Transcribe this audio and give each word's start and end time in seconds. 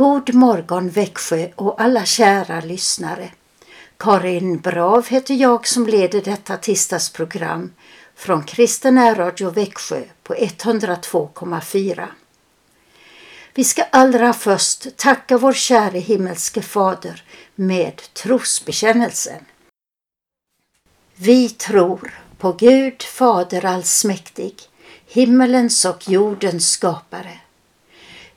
God 0.00 0.34
morgon 0.34 0.90
Växjö 0.90 1.48
och 1.56 1.80
alla 1.80 2.04
kära 2.04 2.60
lyssnare. 2.60 3.30
Karin 3.96 4.60
Brav 4.60 5.08
heter 5.08 5.34
jag 5.34 5.66
som 5.66 5.86
leder 5.86 6.22
detta 6.22 6.56
tisdagsprogram 6.56 7.72
från 8.14 8.44
Kristen 8.44 9.14
Radio 9.14 9.50
Växjö 9.50 10.02
på 10.22 10.34
102,4. 10.34 12.06
Vi 13.54 13.64
ska 13.64 13.82
allra 13.82 14.32
först 14.32 14.96
tacka 14.96 15.38
vår 15.38 15.52
käre 15.52 15.98
himmelske 15.98 16.62
fader 16.62 17.24
med 17.54 17.96
trosbekännelsen. 18.14 19.44
Vi 21.16 21.48
tror 21.48 22.14
på 22.38 22.52
Gud 22.52 23.02
Fader 23.02 23.64
allsmäktig, 23.64 24.54
himmelens 25.06 25.84
och 25.84 26.08
jordens 26.08 26.70
skapare. 26.70 27.40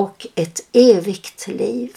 och 0.00 0.26
ett 0.34 0.60
evigt 0.72 1.46
liv. 1.46 1.96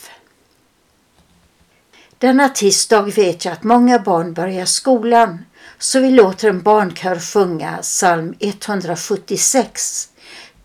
Denna 2.17 2.49
tisdag 2.49 3.01
vet 3.01 3.45
jag 3.45 3.51
att 3.51 3.63
många 3.63 3.99
barn 3.99 4.33
börjar 4.33 4.65
skolan 4.65 5.45
så 5.79 5.99
vi 5.99 6.11
låter 6.11 6.49
en 6.49 6.61
barnkör 6.61 7.19
sjunga 7.19 7.77
psalm 7.81 8.35
176 8.39 10.09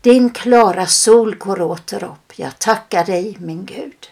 din 0.01 0.29
klara 0.29 0.85
sol 0.87 1.35
går 1.35 1.61
åter 1.61 2.03
upp, 2.03 2.33
jag 2.35 2.59
tackar 2.59 3.05
dig 3.05 3.37
min 3.39 3.65
Gud. 3.65 4.09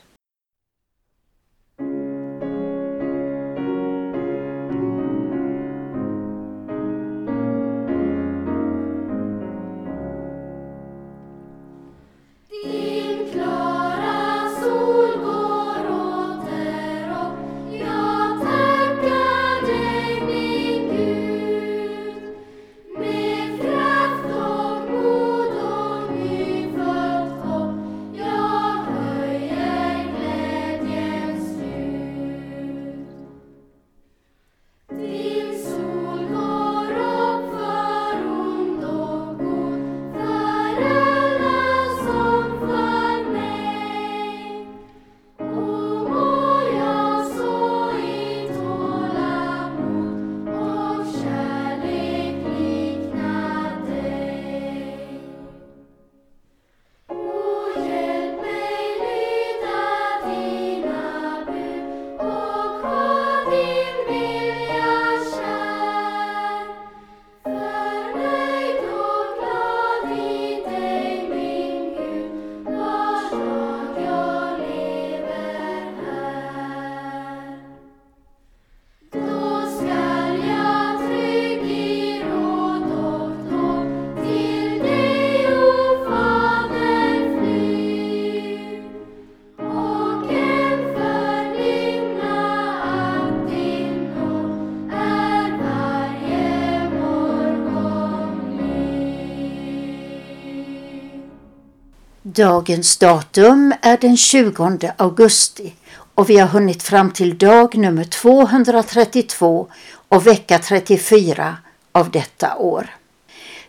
Dagens 102.38 102.98
datum 102.98 103.74
är 103.82 103.98
den 103.98 104.18
20 104.18 104.92
augusti 104.98 105.74
och 106.16 106.30
vi 106.30 106.38
har 106.38 106.48
hunnit 106.48 106.84
fram 106.84 107.12
till 107.12 107.38
dag 107.38 107.78
nummer 107.78 108.04
232 108.04 109.68
och 110.10 110.28
vecka 110.28 110.60
34 110.60 111.58
av 111.92 112.12
detta 112.12 112.56
år. 112.56 112.96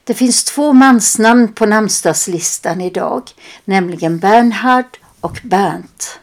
Det 0.05 0.15
finns 0.15 0.45
två 0.45 0.73
mansnamn 0.73 1.53
på 1.53 1.67
namnsdagslistan 1.67 2.81
idag, 2.81 3.23
nämligen 3.65 4.19
Bernhard 4.19 4.99
och 5.21 5.41
Bernt. 5.43 6.19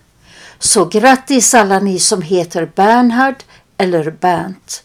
Så 0.59 0.86
grattis 0.86 1.53
alla 1.53 1.80
ni 1.80 2.00
som 2.00 2.21
heter 2.21 2.71
Bernhard 2.75 3.44
eller 3.77 4.12
Bernt. 4.12 4.83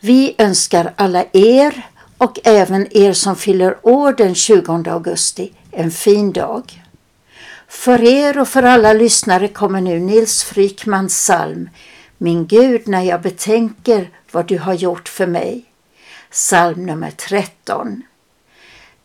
Vi 0.00 0.34
önskar 0.38 0.92
alla 0.96 1.24
er 1.32 1.86
och 2.18 2.38
även 2.44 2.96
er 2.96 3.12
som 3.12 3.36
fyller 3.36 3.86
år 3.86 4.12
den 4.12 4.34
20 4.34 4.90
augusti 4.90 5.52
en 5.76 5.90
fin 5.90 6.32
dag. 6.32 6.82
För 7.68 8.02
er 8.02 8.38
och 8.38 8.48
för 8.48 8.62
alla 8.62 8.92
lyssnare 8.92 9.48
kommer 9.48 9.80
nu 9.80 10.00
Nils 10.00 10.44
Frykmans 10.44 11.14
psalm 11.14 11.68
Min 12.18 12.46
Gud 12.46 12.88
när 12.88 13.02
jag 13.02 13.22
betänker 13.22 14.10
vad 14.32 14.46
du 14.46 14.58
har 14.58 14.74
gjort 14.74 15.08
för 15.08 15.26
mig. 15.26 15.64
Psalm 16.30 16.86
nummer 16.86 17.10
13. 17.10 18.02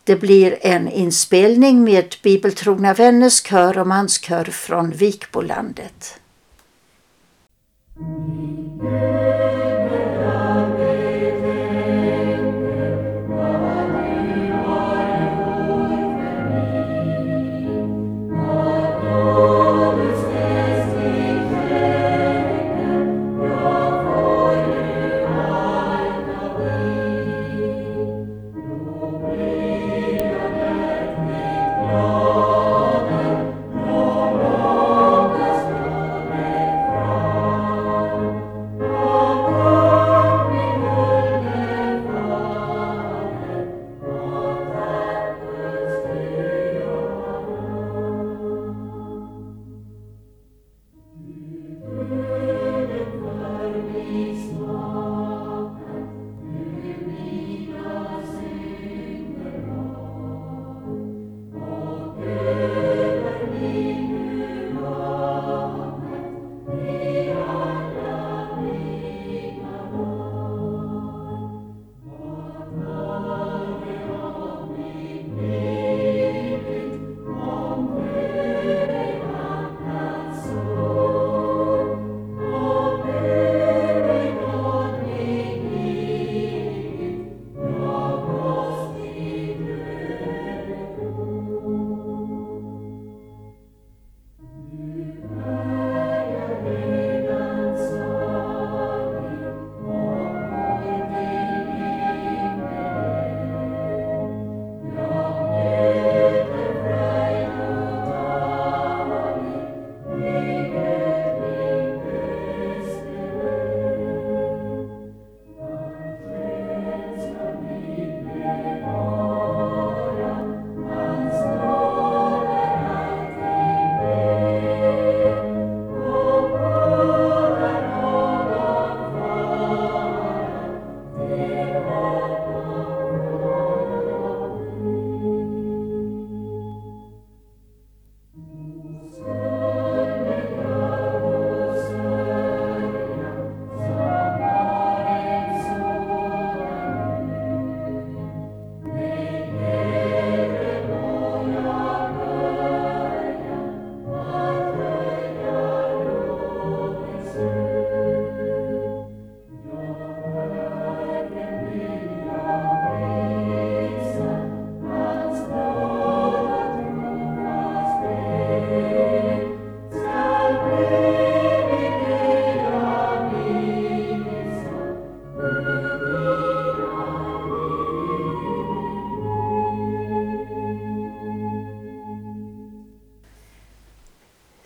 Det 0.04 0.16
blir 0.16 0.58
en 0.60 0.88
inspelning 0.88 1.84
med 1.84 2.14
Bibeltrogna 2.22 2.94
vänners 2.94 3.42
kör 3.42 3.78
och 3.78 3.86
manskör 3.86 4.44
från 4.44 4.90
Vikbolandet. 4.90 6.20
Mm. 7.98 9.21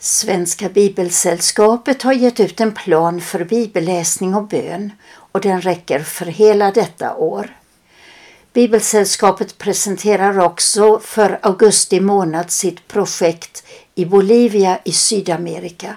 Svenska 0.06 0.68
Bibelsällskapet 0.68 2.02
har 2.02 2.12
gett 2.12 2.40
ut 2.40 2.60
en 2.60 2.72
plan 2.72 3.20
för 3.20 3.44
bibelläsning 3.44 4.34
och 4.34 4.46
bön 4.46 4.92
och 5.14 5.40
den 5.40 5.60
räcker 5.60 6.00
för 6.00 6.24
hela 6.26 6.70
detta 6.70 7.14
år. 7.14 7.56
Bibelsällskapet 8.52 9.58
presenterar 9.58 10.38
också 10.38 10.98
för 10.98 11.38
augusti 11.42 12.00
månad 12.00 12.50
sitt 12.50 12.88
projekt 12.88 13.64
i 13.94 14.04
Bolivia 14.04 14.78
i 14.84 14.92
Sydamerika 14.92 15.96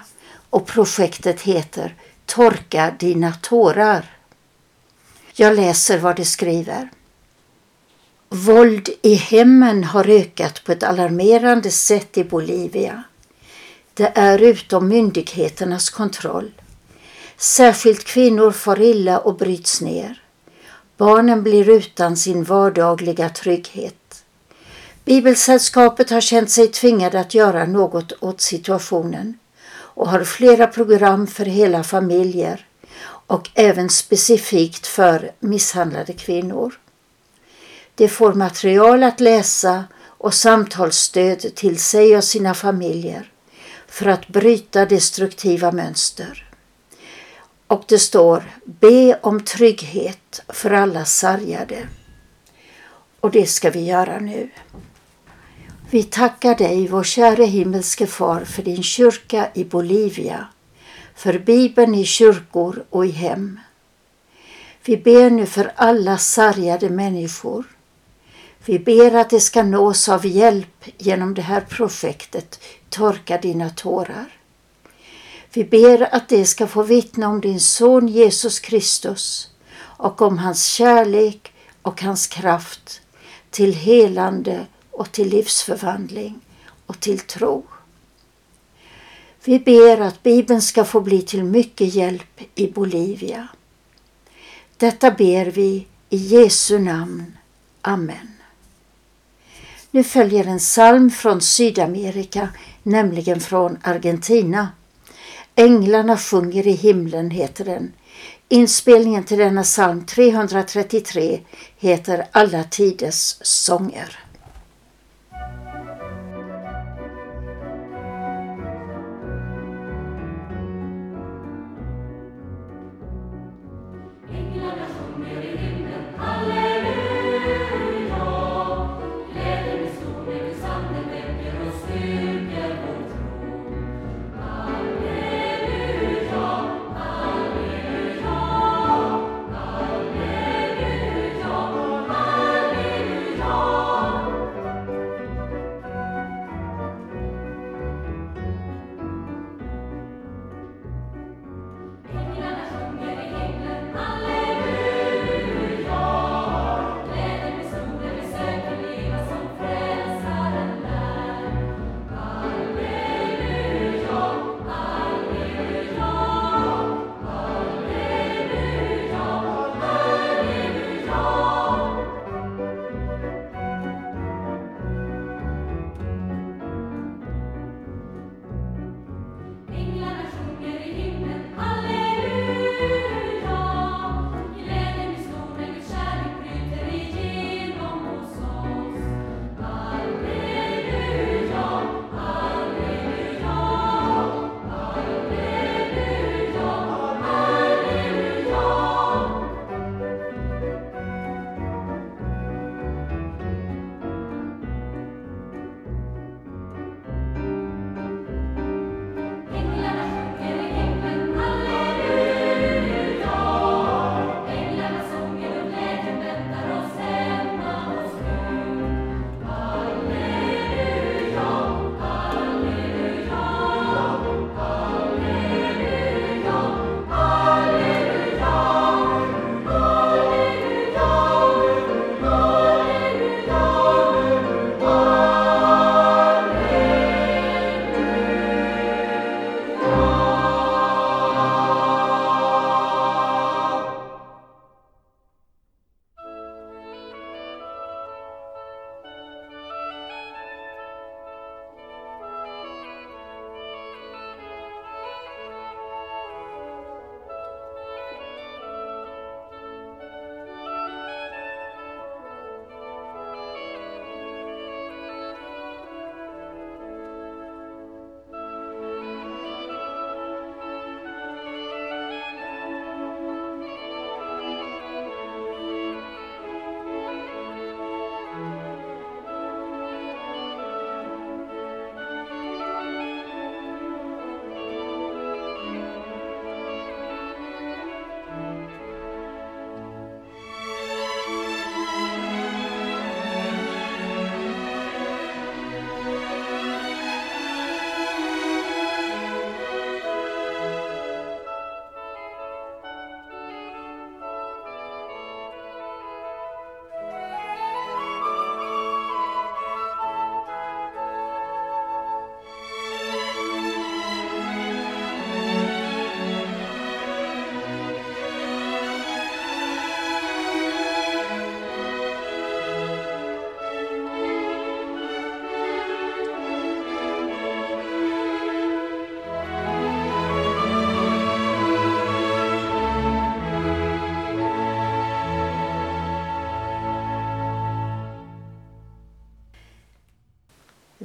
och 0.50 0.66
projektet 0.66 1.40
heter 1.40 1.94
Torka 2.26 2.94
dina 2.98 3.32
tårar. 3.32 4.04
Jag 5.34 5.56
läser 5.56 5.98
vad 5.98 6.16
det 6.16 6.24
skriver. 6.24 6.90
Våld 8.28 8.88
i 9.02 9.14
hemmen 9.14 9.84
har 9.84 10.08
ökat 10.08 10.64
på 10.64 10.72
ett 10.72 10.82
alarmerande 10.82 11.70
sätt 11.70 12.18
i 12.18 12.24
Bolivia. 12.24 13.04
Det 14.00 14.12
är 14.14 14.42
utom 14.42 14.88
myndigheternas 14.88 15.90
kontroll. 15.90 16.50
Särskilt 17.36 18.04
kvinnor 18.04 18.50
far 18.50 18.80
illa 18.80 19.18
och 19.18 19.36
bryts 19.36 19.80
ner. 19.80 20.22
Barnen 20.96 21.42
blir 21.42 21.68
utan 21.68 22.16
sin 22.16 22.44
vardagliga 22.44 23.28
trygghet. 23.28 24.24
Bibelsällskapet 25.04 26.10
har 26.10 26.20
känt 26.20 26.50
sig 26.50 26.68
tvingade 26.68 27.20
att 27.20 27.34
göra 27.34 27.66
något 27.66 28.12
åt 28.20 28.40
situationen 28.40 29.38
och 29.72 30.08
har 30.08 30.24
flera 30.24 30.66
program 30.66 31.26
för 31.26 31.44
hela 31.44 31.82
familjer 31.82 32.66
och 33.26 33.50
även 33.54 33.88
specifikt 33.88 34.86
för 34.86 35.30
misshandlade 35.40 36.12
kvinnor. 36.12 36.74
De 37.94 38.08
får 38.08 38.34
material 38.34 39.02
att 39.02 39.20
läsa 39.20 39.84
och 40.02 40.34
samtalsstöd 40.34 41.54
till 41.54 41.78
sig 41.78 42.16
och 42.16 42.24
sina 42.24 42.54
familjer 42.54 43.30
för 43.90 44.06
att 44.06 44.28
bryta 44.28 44.86
destruktiva 44.86 45.72
mönster. 45.72 46.46
Och 47.66 47.84
det 47.86 47.98
står 47.98 48.42
Be 48.64 49.18
om 49.22 49.44
trygghet 49.44 50.40
för 50.48 50.70
alla 50.70 51.04
sargade. 51.04 51.88
Och 53.20 53.30
det 53.30 53.46
ska 53.46 53.70
vi 53.70 53.84
göra 53.84 54.18
nu. 54.18 54.50
Vi 55.90 56.02
tackar 56.02 56.54
dig, 56.54 56.88
vår 56.88 57.02
käre 57.02 57.44
himmelske 57.44 58.06
far, 58.06 58.44
för 58.44 58.62
din 58.62 58.82
kyrka 58.82 59.48
i 59.54 59.64
Bolivia, 59.64 60.46
för 61.14 61.38
Bibeln 61.38 61.94
i 61.94 62.04
kyrkor 62.04 62.84
och 62.90 63.06
i 63.06 63.10
hem. 63.10 63.60
Vi 64.84 64.96
ber 64.96 65.30
nu 65.30 65.46
för 65.46 65.72
alla 65.76 66.18
sargade 66.18 66.90
människor. 66.90 67.64
Vi 68.64 68.78
ber 68.78 69.14
att 69.14 69.30
de 69.30 69.40
ska 69.40 69.62
nås 69.62 70.08
av 70.08 70.26
hjälp 70.26 70.84
genom 70.98 71.34
det 71.34 71.42
här 71.42 71.60
projektet 71.60 72.60
Torka 72.90 73.38
dina 73.38 73.70
tårar. 73.70 74.36
Vi 75.52 75.64
ber 75.64 76.14
att 76.14 76.28
de 76.28 76.46
ska 76.46 76.66
få 76.66 76.82
vittna 76.82 77.28
om 77.28 77.40
din 77.40 77.60
son 77.60 78.08
Jesus 78.08 78.60
Kristus 78.60 79.50
och 79.78 80.22
om 80.22 80.38
hans 80.38 80.64
kärlek 80.66 81.52
och 81.82 82.02
hans 82.02 82.26
kraft 82.26 83.00
till 83.50 83.74
helande 83.74 84.66
och 84.90 85.12
till 85.12 85.28
livsförvandling 85.28 86.40
och 86.86 87.00
till 87.00 87.20
tro. 87.20 87.64
Vi 89.44 89.58
ber 89.58 90.00
att 90.00 90.22
Bibeln 90.22 90.62
ska 90.62 90.84
få 90.84 91.00
bli 91.00 91.22
till 91.22 91.44
mycket 91.44 91.94
hjälp 91.94 92.40
i 92.54 92.66
Bolivia. 92.66 93.48
Detta 94.76 95.10
ber 95.10 95.46
vi 95.46 95.86
i 96.10 96.16
Jesu 96.16 96.78
namn. 96.78 97.36
Amen. 97.82 98.39
Nu 99.90 100.04
följer 100.04 100.46
en 100.46 100.58
psalm 100.58 101.10
från 101.10 101.40
Sydamerika, 101.40 102.48
nämligen 102.82 103.40
från 103.40 103.78
Argentina. 103.82 104.68
Änglarna 105.54 106.16
sjunger 106.16 106.66
i 106.66 106.72
himlen 106.72 107.30
heter 107.30 107.64
den. 107.64 107.92
Inspelningen 108.48 109.24
till 109.24 109.38
denna 109.38 109.62
psalm 109.62 110.06
333 110.06 111.40
heter 111.78 112.26
Alla 112.32 112.64
tiders 112.64 113.36
sånger. 113.42 114.18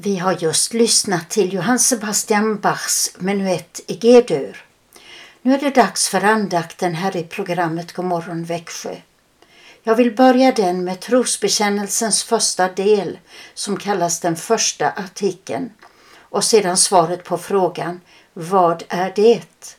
Vi 0.05 0.17
har 0.17 0.37
just 0.39 0.73
lyssnat 0.73 1.29
till 1.29 1.53
Johann 1.53 1.79
Sebastian 1.79 2.59
Bachs 2.59 3.15
menuett 3.17 3.81
i 3.87 3.95
G-dur. 3.95 4.65
Nu 5.41 5.53
är 5.53 5.59
det 5.59 5.69
dags 5.69 6.09
för 6.09 6.23
andakten 6.23 6.95
här 6.95 7.17
i 7.17 7.23
programmet 7.23 7.93
Godmorgon 7.93 8.43
Växjö. 8.43 8.95
Jag 9.83 9.95
vill 9.95 10.15
börja 10.15 10.51
den 10.51 10.83
med 10.83 10.99
trosbekännelsens 10.99 12.23
första 12.23 12.67
del 12.67 13.19
som 13.53 13.77
kallas 13.77 14.19
den 14.19 14.35
första 14.35 14.89
artikeln 14.89 15.69
och 16.17 16.43
sedan 16.43 16.77
svaret 16.77 17.23
på 17.23 17.37
frågan 17.37 18.01
Vad 18.33 18.83
är 18.89 19.13
det? 19.15 19.77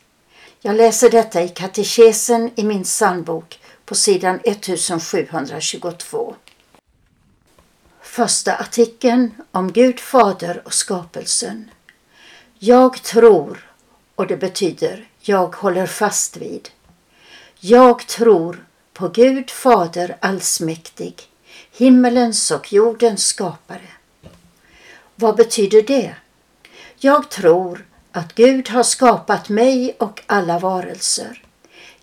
Jag 0.61 0.75
läser 0.75 1.09
detta 1.09 1.41
i 1.41 1.49
katekesen 1.49 2.51
i 2.55 2.63
min 2.63 2.83
psalmbok 2.83 3.59
på 3.85 3.95
sidan 3.95 4.39
1722. 4.43 6.35
Första 8.17 8.55
artikeln 8.55 9.31
om 9.51 9.71
Gud 9.71 9.99
Fader 9.99 10.61
och 10.65 10.73
skapelsen. 10.73 11.69
Jag 12.59 13.03
tror, 13.03 13.71
och 14.15 14.27
det 14.27 14.37
betyder 14.37 15.07
jag 15.21 15.55
håller 15.55 15.85
fast 15.85 16.37
vid. 16.37 16.69
Jag 17.59 18.07
tror 18.07 18.65
på 18.93 19.07
Gud 19.07 19.49
Fader 19.49 20.17
allsmäktig, 20.19 21.15
himmelens 21.71 22.51
och 22.51 22.73
jordens 22.73 23.25
skapare. 23.25 23.89
Vad 25.15 25.35
betyder 25.35 25.81
det? 25.81 26.15
Jag 26.97 27.29
tror 27.29 27.85
att 28.11 28.35
Gud 28.35 28.69
har 28.69 28.83
skapat 28.83 29.49
mig 29.49 29.95
och 29.99 30.23
alla 30.25 30.59
varelser, 30.59 31.43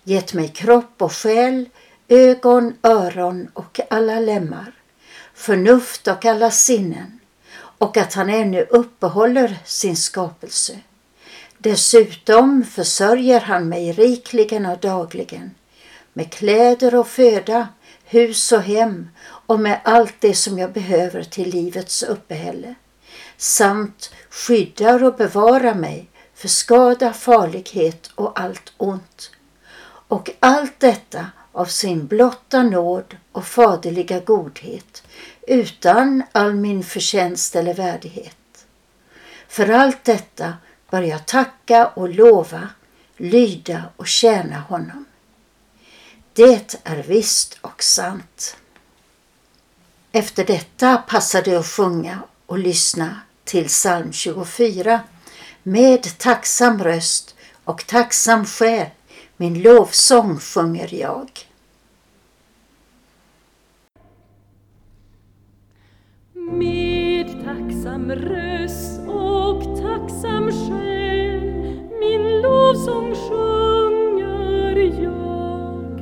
gett 0.03 0.33
mig 0.33 0.47
kropp 0.47 1.01
och 1.01 1.13
själ, 1.13 1.69
ögon, 2.07 2.73
öron 2.83 3.47
och 3.53 3.79
alla 3.89 4.19
lemmar 4.19 4.74
förnuft 5.35 6.07
och 6.07 6.25
alla 6.25 6.51
sinnen 6.51 7.19
och 7.77 7.97
att 7.97 8.13
han 8.13 8.29
ännu 8.29 8.61
uppehåller 8.61 9.57
sin 9.65 9.97
skapelse. 9.97 10.79
Dessutom 11.57 12.63
försörjer 12.63 13.39
han 13.39 13.69
mig 13.69 13.91
rikligen 13.91 14.65
och 14.65 14.79
dagligen 14.79 15.51
med 16.13 16.31
kläder 16.31 16.95
och 16.95 17.07
föda, 17.07 17.67
hus 18.05 18.51
och 18.51 18.61
hem 18.61 19.09
och 19.21 19.59
med 19.59 19.79
allt 19.83 20.15
det 20.19 20.33
som 20.33 20.59
jag 20.59 20.71
behöver 20.71 21.23
till 21.23 21.49
livets 21.49 22.03
uppehälle 22.03 22.75
samt 23.37 24.11
skyddar 24.29 25.03
och 25.03 25.15
bevarar 25.15 25.73
mig 25.73 26.09
för 26.35 26.47
skada, 26.47 27.13
farlighet 27.13 28.07
och 28.15 28.39
allt 28.39 28.73
ont. 28.77 29.31
Och 30.07 30.29
allt 30.39 30.79
detta 30.79 31.25
av 31.55 31.65
sin 31.65 32.07
blotta 32.07 32.63
nåd 32.63 33.17
och 33.31 33.45
faderliga 33.45 34.19
godhet 34.19 35.03
utan 35.47 36.23
all 36.31 36.55
min 36.55 36.83
förtjänst 36.83 37.55
eller 37.55 37.73
värdighet. 37.73 38.65
För 39.47 39.69
allt 39.69 40.03
detta 40.03 40.53
bör 40.89 41.01
jag 41.01 41.25
tacka 41.25 41.87
och 41.87 42.09
lova, 42.09 42.69
lyda 43.17 43.83
och 43.95 44.07
tjäna 44.07 44.59
honom. 44.59 45.05
Det 46.33 46.75
är 46.83 47.03
visst 47.03 47.57
och 47.61 47.83
sant. 47.83 48.57
Efter 50.11 50.45
detta 50.45 50.97
passar 50.97 51.41
det 51.41 51.55
att 51.55 51.67
sjunga 51.67 52.19
och 52.45 52.59
lyssna 52.59 53.21
till 53.43 53.67
psalm 53.67 54.13
24 54.13 54.99
med 55.63 56.17
tacksam 56.17 56.83
röst 56.83 57.35
och 57.63 57.87
tacksam 57.87 58.45
själ 58.45 58.87
min 59.37 59.61
lovsång 59.61 60.39
sjunger 60.39 60.93
jag. 60.93 61.29
Med 66.33 67.27
tacksam 67.45 68.11
röst 68.11 68.99
och 69.07 69.63
tacksam 69.63 70.51
själ 70.51 71.41
min 71.99 72.41
lovsång 72.41 73.15
sjunger 73.15 74.75
jag. 75.03 75.99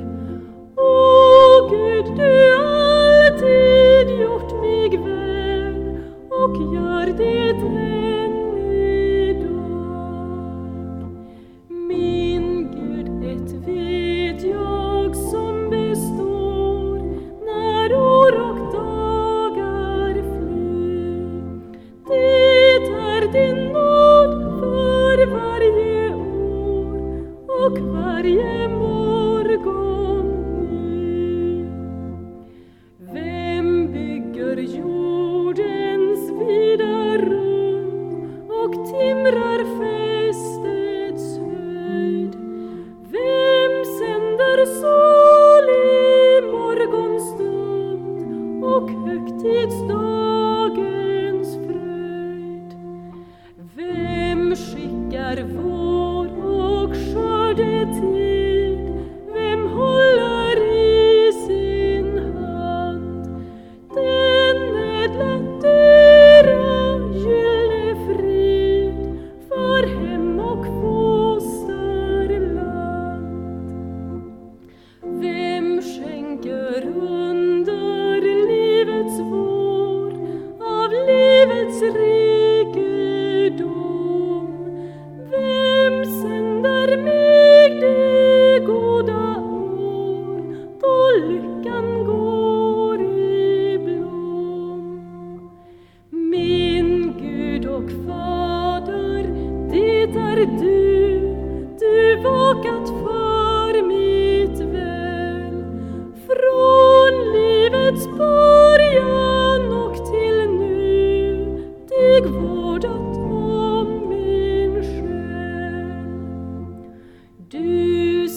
O 0.76 1.68
Gud, 1.70 2.16
du 2.16 2.56
alltid 2.56 4.20
gjort 4.20 4.52
mig 4.60 4.98
väl 4.98 5.98
och 6.30 6.74
gör 6.74 7.06
det 7.18 7.50
än 7.50 7.93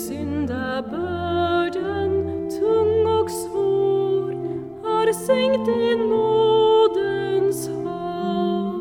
Syndabörden 0.07 2.11
tung 2.49 3.07
och 3.07 3.31
svår, 3.31 4.33
har 4.83 5.13
sänkt 5.13 5.69
i 5.69 5.95
nådens 5.95 7.67
hav. 7.67 8.73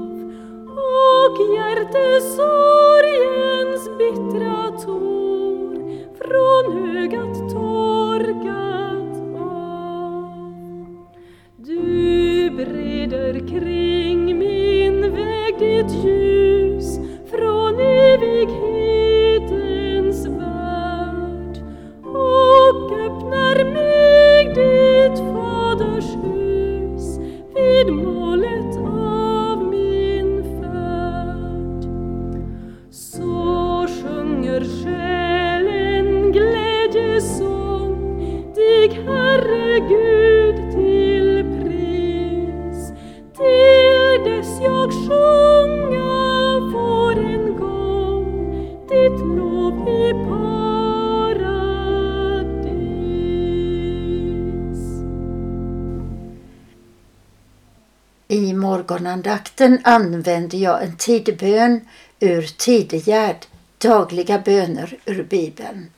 Och 0.69 1.55
hjärtesorgens 1.55 2.56
morgonandakten 58.87 59.81
använder 59.85 60.59
jag 60.59 60.83
en 60.83 60.97
tidbön 60.97 61.81
ur 62.21 62.43
Tidegärd, 62.43 63.47
dagliga 63.79 64.39
böner 64.39 64.99
ur 65.05 65.23
Bibeln. 65.23 65.91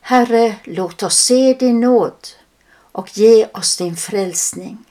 Herre, 0.00 0.56
låt 0.64 1.02
oss 1.02 1.18
se 1.18 1.54
din 1.54 1.80
nåd 1.80 2.28
och 2.72 3.18
ge 3.18 3.46
oss 3.54 3.76
din 3.76 3.96
frälsning. 3.96 4.84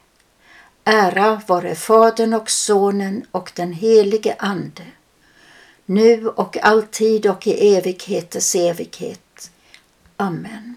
Ära 0.83 1.41
vare 1.47 1.75
Fadern 1.75 2.33
och 2.33 2.49
Sonen 2.49 3.25
och 3.31 3.51
den 3.55 3.73
helige 3.73 4.35
Ande, 4.39 4.85
nu 5.85 6.27
och 6.27 6.57
alltid 6.57 7.25
och 7.25 7.47
i 7.47 7.75
evigheters 7.75 8.55
evighet. 8.55 9.51
Amen. 10.17 10.75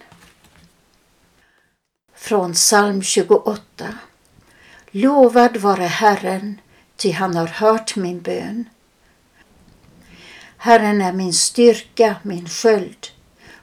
Från 2.15 2.53
psalm 2.53 3.03
28 3.03 3.63
Lovad 4.97 5.57
vare 5.57 5.87
Herren, 5.87 6.61
ty 6.97 7.11
han 7.11 7.37
har 7.37 7.47
hört 7.47 7.97
min 7.97 8.21
bön. 8.21 8.69
Herren 10.57 11.03
är 11.03 11.13
min 11.13 11.33
styrka, 11.33 12.17
min 12.23 12.49
sköld. 12.49 13.07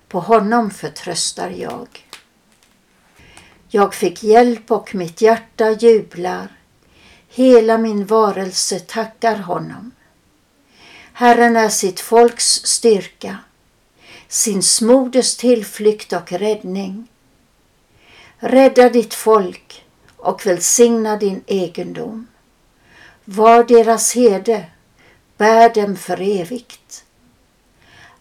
På 0.08 0.20
honom 0.20 0.72
förtröstar 0.72 1.50
jag. 1.50 1.88
Jag 3.70 3.94
fick 3.94 4.24
hjälp 4.24 4.72
och 4.72 4.96
mitt 4.96 5.22
hjärta 5.22 5.72
jublar. 5.72 6.48
Hela 7.30 7.78
min 7.78 8.06
varelse 8.06 8.80
tackar 8.80 9.38
honom. 9.38 9.92
Herren 11.14 11.56
är 11.56 11.70
sitt 11.70 12.00
folks 12.00 12.66
styrka, 12.66 13.38
sin 14.28 14.64
Smordes 14.64 15.38
tillflykt 15.38 16.14
och 16.14 16.32
räddning. 16.32 17.08
Rädda 18.40 18.90
ditt 18.90 19.14
folk 19.14 19.81
och 20.22 20.46
välsigna 20.46 21.18
din 21.18 21.44
egendom. 21.48 22.28
Var 23.26 23.64
deras 23.64 24.16
herde, 24.16 24.66
bär 25.38 25.74
dem 25.74 25.96
för 25.96 26.22
evigt. 26.22 27.06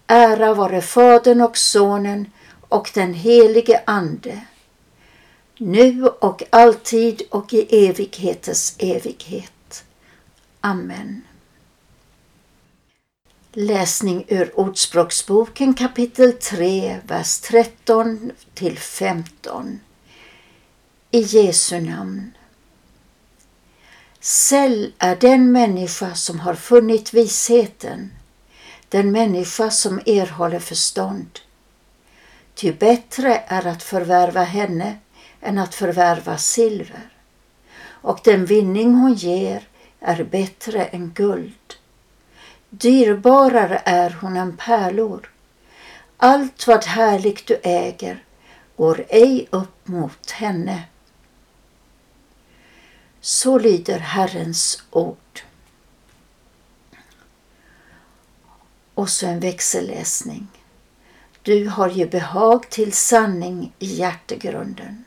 Ära 0.06 0.54
vare 0.54 0.82
Fadern 0.82 1.40
och 1.40 1.56
Sonen 1.56 2.32
och 2.68 2.90
den 2.94 3.14
helige 3.14 3.82
Ande, 3.86 4.40
nu 5.58 6.06
och 6.06 6.42
alltid 6.50 7.22
och 7.30 7.52
i 7.52 7.86
evigheters 7.86 8.72
evighet. 8.78 9.84
Amen. 10.60 11.22
Läsning 13.52 14.24
ur 14.28 14.60
Ordspråksboken 14.60 15.74
kapitel 15.74 16.32
3, 16.32 17.00
vers 17.06 17.40
13 17.40 18.32
till 18.54 18.78
15. 18.78 19.80
I 21.12 21.20
Jesu 21.20 21.80
namn. 21.80 22.36
Säll 24.20 24.92
är 24.98 25.16
den 25.16 25.52
människa 25.52 26.14
som 26.14 26.40
har 26.40 26.54
funnit 26.54 27.14
visheten, 27.14 28.12
den 28.88 29.12
människa 29.12 29.70
som 29.70 29.98
erhåller 30.06 30.58
förstånd. 30.58 31.40
Ty 32.54 32.72
bättre 32.72 33.42
är 33.46 33.66
att 33.66 33.82
förvärva 33.82 34.42
henne 34.42 34.96
än 35.40 35.58
att 35.58 35.74
förvärva 35.74 36.38
silver, 36.38 37.10
och 37.82 38.20
den 38.24 38.46
vinning 38.46 38.94
hon 38.94 39.14
ger 39.14 39.68
är 40.00 40.24
bättre 40.24 40.84
än 40.84 41.12
guld. 41.12 41.74
Dyrbarare 42.68 43.82
är 43.84 44.10
hon 44.20 44.36
än 44.36 44.56
pärlor. 44.56 45.30
Allt 46.16 46.66
vad 46.66 46.84
härligt 46.84 47.46
du 47.46 47.60
äger 47.62 48.24
går 48.76 49.04
ej 49.08 49.48
upp 49.50 49.88
mot 49.88 50.30
henne. 50.30 50.82
Så 53.20 53.58
lyder 53.58 53.98
Herrens 53.98 54.82
ord. 54.90 55.42
Och 58.94 59.10
så 59.10 59.26
en 59.26 59.40
växelläsning. 59.40 60.46
Du 61.42 61.68
har 61.68 61.88
ju 61.88 62.06
behag 62.06 62.70
till 62.70 62.92
sanning 62.92 63.72
i 63.78 63.86
hjärtegrunden. 63.86 65.04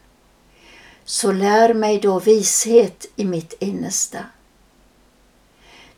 Så 1.06 1.32
lär 1.32 1.73
mig 1.73 1.99
då 1.99 2.19
vishet 2.19 3.06
i 3.15 3.26
mitt 3.26 3.54
innersta. 3.60 4.26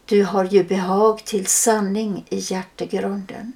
Du 0.05 0.23
har 0.23 0.45
ju 0.45 0.63
behag 0.63 1.25
till 1.25 1.45
sanning 1.45 2.25
i 2.29 2.37
hjärtegrunden. 2.37 3.53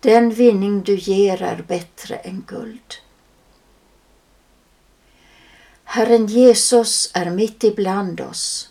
Den 0.00 0.30
vinning 0.30 0.82
du 0.82 0.94
ger 0.94 1.42
är 1.42 1.62
bättre 1.62 2.16
än 2.16 2.44
guld. 2.46 2.94
Herren 5.90 6.26
Jesus 6.26 7.10
är 7.14 7.30
mitt 7.30 7.64
ibland 7.64 8.20
oss. 8.20 8.68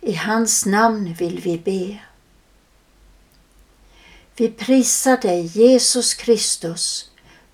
I 0.00 0.12
hans 0.12 0.66
namn 0.66 1.14
vill 1.14 1.40
vi 1.40 1.58
be. 1.58 1.98
Vi 4.36 4.48
prisar 4.48 5.16
dig, 5.16 5.46
Jesus 5.46 6.14
Kristus, 6.14 7.10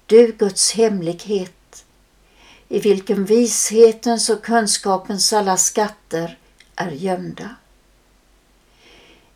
du 0.07 0.33
Guds 0.33 0.73
hemlighet, 0.73 1.85
i 2.69 2.79
vilken 2.79 3.25
vishetens 3.25 4.29
och 4.29 4.45
kunskapens 4.45 5.33
alla 5.33 5.57
skatter 5.57 6.39
är 6.75 6.91
gömda. 6.91 7.57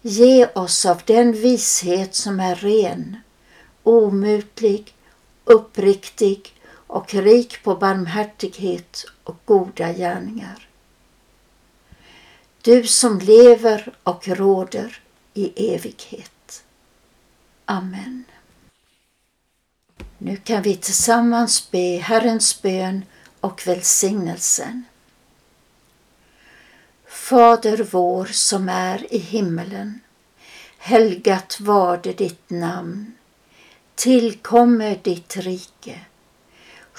Ge 0.03 0.47
oss 0.47 0.87
av 0.87 1.03
den 1.05 1.33
vishet 1.33 2.15
som 2.15 2.41
är 2.41 2.55
ren, 2.55 3.17
omutlig, 3.83 4.95
uppriktig 5.45 6.60
och 6.91 7.15
rik 7.15 7.63
på 7.63 7.75
barmhärtighet 7.75 9.05
och 9.25 9.37
goda 9.45 9.93
gärningar. 9.93 10.69
Du 12.63 12.87
som 12.87 13.19
lever 13.19 13.93
och 14.03 14.29
råder 14.29 15.03
i 15.35 15.75
evighet. 15.75 16.65
Amen. 17.65 18.25
Nu 20.19 20.37
kan 20.37 20.63
vi 20.63 20.77
tillsammans 20.77 21.71
be 21.71 21.99
Herrens 21.99 22.63
bön 22.63 23.05
och 23.41 23.67
välsignelsen. 23.67 24.85
Fader 27.07 27.89
vår 27.91 28.25
som 28.25 28.69
är 28.69 29.15
i 29.15 29.19
himmelen. 29.19 30.01
Helgat 30.79 31.61
varde 31.61 32.13
ditt 32.13 32.51
namn. 32.51 33.13
Tillkommer 33.95 35.01
ditt 35.03 35.37
rike. 35.37 36.01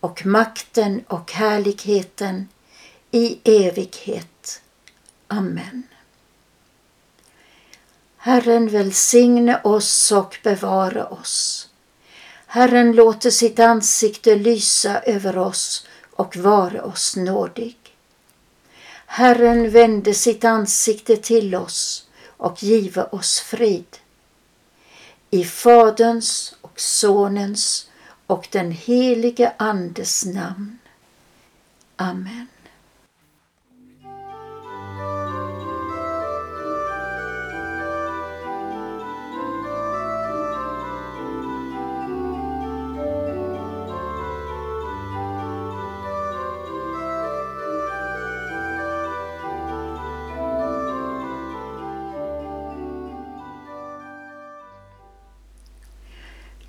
och 0.00 0.26
makten 0.26 1.04
och 1.08 1.32
härligheten 1.32 2.48
i 3.10 3.38
evighet. 3.44 4.62
Amen. 5.28 5.82
Herren 8.16 8.68
välsigne 8.68 9.60
oss 9.64 10.12
och 10.12 10.38
bevara 10.42 11.06
oss. 11.06 11.68
Herren 12.46 12.92
låter 12.92 13.30
sitt 13.30 13.58
ansikte 13.58 14.36
lysa 14.36 15.00
över 15.00 15.38
oss 15.38 15.86
och 16.10 16.36
vara 16.36 16.82
oss 16.82 17.16
nådig. 17.16 17.76
Herren 19.06 19.70
vände 19.70 20.14
sitt 20.14 20.44
ansikte 20.44 21.16
till 21.16 21.54
oss 21.54 22.08
och 22.26 22.62
give 22.62 23.02
oss 23.02 23.40
frid. 23.40 23.96
I 25.30 25.44
Faderns 25.44 26.54
och 26.60 26.80
Sonens 26.80 27.87
och 28.28 28.48
den 28.50 28.70
helige 28.70 29.52
Andes 29.56 30.26
namn. 30.26 30.78
Amen. 31.96 32.46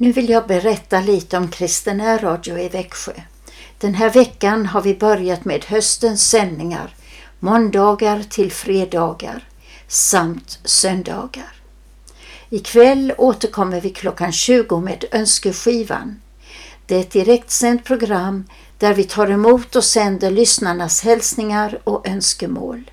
Nu 0.02 0.12
vill 0.12 0.30
jag 0.30 0.48
berätta 0.48 1.02
lite 1.02 1.38
om 1.38 1.48
Kristen 1.48 2.20
Radio 2.20 2.58
i 2.58 2.70
Växjö. 2.70 3.12
Den 3.78 3.94
här 3.94 4.10
veckan 4.10 4.66
har 4.66 4.82
vi 4.82 4.96
börjat 4.96 5.46
med 5.46 5.66
höstens 5.66 6.30
sändningar, 6.30 6.96
måndagar 7.40 8.24
till 8.30 8.52
fredagar 8.52 9.48
samt 9.88 10.60
söndagar. 10.64 11.54
Ikväll 12.50 13.14
återkommer 13.18 13.82
vi 13.82 13.90
klockan 13.90 14.32
20 14.32 14.80
med 14.80 15.06
Önskeskivan. 15.12 16.22
Det 16.86 16.96
är 16.96 17.00
ett 17.00 17.12
direktsänt 17.12 17.84
program 17.84 18.46
där 18.78 18.94
vi 18.94 19.04
tar 19.04 19.28
emot 19.28 19.76
och 19.76 19.84
sänder 19.84 20.32
lyssnarnas 20.32 21.02
hälsningar 21.02 21.80
och 21.84 22.08
önskemål. 22.08 22.92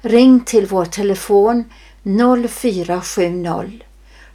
Ring 0.00 0.40
till 0.40 0.66
vår 0.66 0.84
telefon 0.84 1.64
0470 2.48 3.82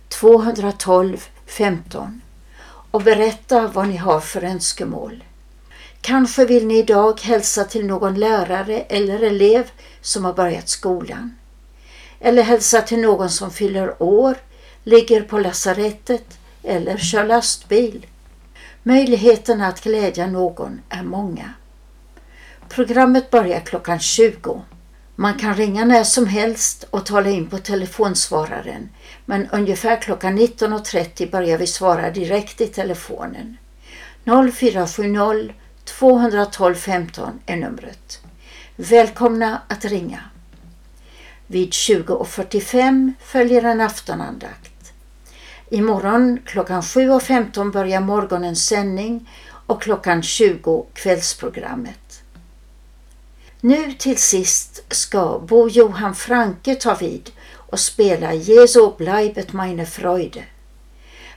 212 0.10 1.30
15 1.46 2.22
och 2.92 3.02
berätta 3.02 3.68
vad 3.68 3.88
ni 3.88 3.98
har 3.98 4.20
för 4.20 4.44
önskemål. 4.44 5.24
Kanske 6.02 6.46
vill 6.46 6.68
ni 6.68 6.78
idag 6.78 7.22
hälsa 7.22 7.64
till 7.64 7.86
någon 7.86 8.20
lärare 8.20 8.80
eller 8.80 9.24
elev 9.24 9.72
som 10.02 10.26
har 10.26 10.34
börjat 10.34 10.70
skolan. 10.70 11.36
Eller 12.20 12.44
hälsa 12.44 12.82
till 12.82 13.00
någon 13.00 13.30
som 13.30 13.52
fyller 13.52 14.04
år, 14.04 14.38
ligger 14.84 15.22
på 15.22 15.40
lasarettet 15.40 16.38
eller 16.64 16.98
kör 16.98 17.24
lastbil. 17.24 18.06
Möjligheterna 18.84 19.68
att 19.68 19.84
glädja 19.84 20.28
någon 20.28 20.82
är 20.90 21.04
många. 21.04 21.54
Programmet 22.70 23.30
börjar 23.30 23.60
klockan 23.60 24.00
20. 24.00 24.62
Man 25.16 25.34
kan 25.34 25.56
ringa 25.56 25.86
när 25.86 26.04
som 26.04 26.28
helst 26.28 26.86
och 26.90 27.06
tala 27.06 27.30
in 27.30 27.50
på 27.50 27.58
telefonsvararen 27.58 28.90
men 29.26 29.50
ungefär 29.52 30.02
klockan 30.02 30.40
19.30 30.40 31.32
börjar 31.32 31.58
vi 31.58 31.68
svara 31.68 32.12
direkt 32.12 32.62
i 32.62 32.68
telefonen. 32.68 33.58
0470 34.54 35.54
212 35.84 36.76
15 36.76 37.40
är 37.46 37.56
numret. 37.56 38.20
Välkomna 38.76 39.62
att 39.68 39.86
ringa. 39.86 40.20
Vid 41.48 41.70
20.45 41.70 43.14
följer 43.20 43.64
en 43.64 43.82
aftonandakt. 43.82 44.94
Imorgon 45.70 46.40
klockan 46.46 46.82
7.15 46.82 47.72
börjar 47.72 48.02
morgonens 48.02 48.66
sändning 48.66 49.30
och 49.68 49.82
klockan 49.82 50.24
20 50.24 50.86
kvällsprogrammet. 50.94 52.03
Nu 53.66 53.94
till 53.94 54.18
sist 54.18 54.84
ska 54.94 55.40
Bo 55.40 55.70
Johan 55.70 56.16
Franke 56.16 56.76
ta 56.76 56.96
vid 56.96 57.32
och 57.56 57.80
spela 57.80 58.34
Jesu 58.34 58.92
bleibet 58.98 59.54
meine 59.54 59.86
Freude. 59.86 60.44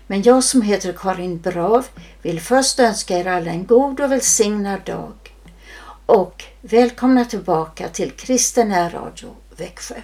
Men 0.06 0.22
jag 0.22 0.44
som 0.44 0.62
heter 0.62 0.92
Karin 0.92 1.38
Brav 1.38 1.86
vill 2.22 2.40
först 2.40 2.80
önska 2.80 3.18
er 3.18 3.26
alla 3.26 3.50
en 3.50 3.66
god 3.66 4.00
och 4.00 4.12
välsignad 4.12 4.80
dag 4.84 5.34
och 6.06 6.44
välkomna 6.60 7.24
tillbaka 7.24 7.88
till 7.88 8.10
Kristen 8.10 8.90
Radio 8.90 9.36
Växjö. 9.56 9.96